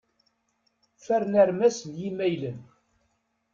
[1.03, 2.59] Fern armas n yimaylen.